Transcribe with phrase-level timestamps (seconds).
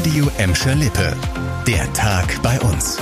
[0.00, 1.14] Radio Emscher Lippe.
[1.66, 2.96] Der Tag bei uns.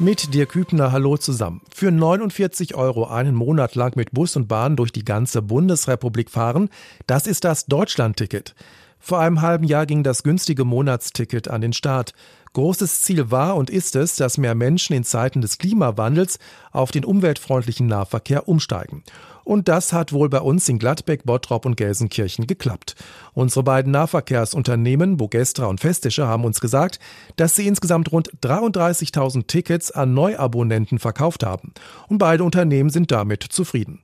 [0.00, 1.60] Mit dir Kübner, hallo zusammen.
[1.72, 6.70] Für 49 Euro einen Monat lang mit Bus und Bahn durch die ganze Bundesrepublik fahren,
[7.06, 8.56] das ist das Deutschlandticket.
[8.98, 12.14] Vor einem halben Jahr ging das günstige Monatsticket an den Start.
[12.54, 16.38] Großes Ziel war und ist es, dass mehr Menschen in Zeiten des Klimawandels
[16.70, 19.02] auf den umweltfreundlichen Nahverkehr umsteigen.
[19.44, 22.96] Und das hat wohl bei uns in Gladbeck, Bottrop und Gelsenkirchen geklappt.
[23.34, 26.98] Unsere beiden Nahverkehrsunternehmen, Bogestra und Festische, haben uns gesagt,
[27.36, 31.74] dass sie insgesamt rund 33.000 Tickets an Neuabonnenten verkauft haben.
[32.08, 34.00] Und beide Unternehmen sind damit zufrieden.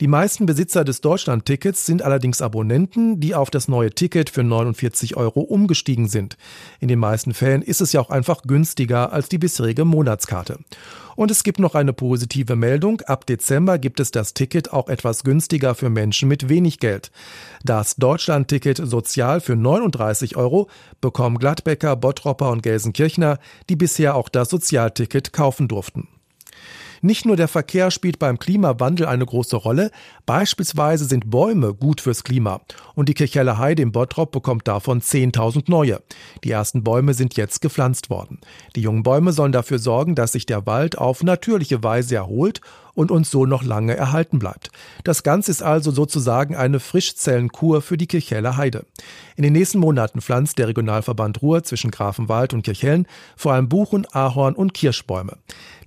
[0.00, 5.16] Die meisten Besitzer des Deutschland-Tickets sind allerdings Abonnenten, die auf das neue Ticket für 49
[5.16, 6.36] Euro umgestiegen sind.
[6.78, 10.58] In den meisten Fällen ist es ja auch einfach günstiger als die bisherige Monatskarte.
[11.16, 13.00] Und es gibt noch eine positive Meldung.
[13.02, 17.10] Ab Dezember gibt es das Ticket auch etwas günstiger für Menschen mit wenig Geld.
[17.62, 20.68] Das Deutschland-Ticket sozial für 39 Euro
[21.00, 26.08] bekommen Gladbecker, Bottropper und Gelsenkirchner, die bisher auch das Sozialticket kaufen durften.
[27.04, 29.90] Nicht nur der Verkehr spielt beim Klimawandel eine große Rolle,
[30.24, 32.62] beispielsweise sind Bäume gut fürs Klima.
[32.94, 36.02] Und die Kircheller Heide im Bottrop bekommt davon 10.000 neue.
[36.44, 38.40] Die ersten Bäume sind jetzt gepflanzt worden.
[38.74, 42.62] Die jungen Bäume sollen dafür sorgen, dass sich der Wald auf natürliche Weise erholt
[42.94, 44.70] und uns so noch lange erhalten bleibt.
[45.04, 48.86] Das Ganze ist also sozusagen eine Frischzellenkur für die Kirchheller Heide.
[49.36, 53.06] In den nächsten Monaten pflanzt der Regionalverband Ruhr zwischen Grafenwald und Kirchhellen
[53.36, 55.36] vor allem Buchen, Ahorn und Kirschbäume.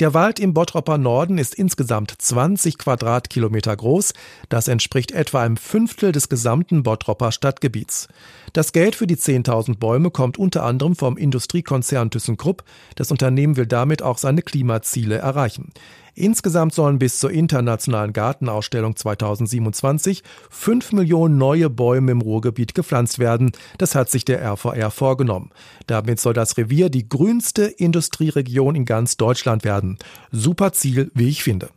[0.00, 4.12] Der Wald im Bottropper Norden ist insgesamt 20 Quadratkilometer groß.
[4.48, 8.08] Das entspricht etwa einem Fünftel des gesamten Bottropper Stadtgebiets.
[8.52, 12.64] Das Geld für die 10.000 Bäume kommt unter anderem vom Industriekonzern ThyssenKrupp.
[12.96, 15.72] Das Unternehmen will damit auch seine Klimaziele erreichen.
[16.14, 23.52] Insgesamt sollen bis zur Internationalen Gartenausstellung 2027 fünf Millionen neue Bäume im Ruhrgebiet gepflanzt werden.
[23.78, 25.50] Das hat sich der RVR vorgenommen.
[25.86, 29.98] Damit soll das Revier die grünste Industrieregion in ganz Deutschland werden.
[30.30, 31.70] Super Ziel, wie ich finde.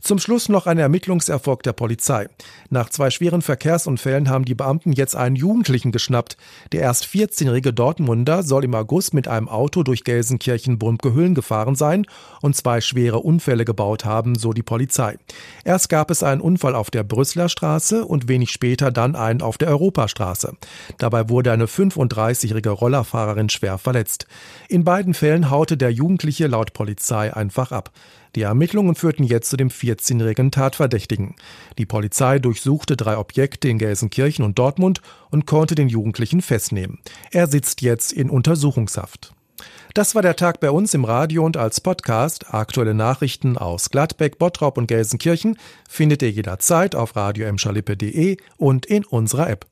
[0.00, 2.28] Zum Schluss noch ein Ermittlungserfolg der Polizei.
[2.70, 6.36] Nach zwei schweren Verkehrsunfällen haben die Beamten jetzt einen Jugendlichen geschnappt.
[6.72, 12.06] Der erst 14-jährige Dortmunder soll im August mit einem Auto durch Gelsenkirchen-Brumke-Hüllen gefahren sein
[12.40, 15.18] und zwei schwere Unfälle gebaut haben, so die Polizei.
[15.64, 19.58] Erst gab es einen Unfall auf der Brüsseler Straße und wenig später dann einen auf
[19.58, 20.56] der Europastraße.
[20.98, 24.26] Dabei wurde eine 35-jährige Rollerfahrerin schwer verletzt.
[24.68, 27.90] In beiden Fällen haute der Jugendliche laut Polizei einfach ab.
[28.34, 31.36] Die Ermittlungen führten jetzt zu dem 14-jährigen Tatverdächtigen.
[31.78, 35.00] Die Polizei durchsuchte drei Objekte in Gelsenkirchen und Dortmund
[35.30, 36.98] und konnte den Jugendlichen festnehmen.
[37.30, 39.32] Er sitzt jetzt in Untersuchungshaft.
[39.94, 42.54] Das war der Tag bei uns im Radio und als Podcast.
[42.54, 47.48] Aktuelle Nachrichten aus Gladbeck, Bottrop und Gelsenkirchen findet ihr jederzeit auf radio
[48.58, 49.66] und in unserer App.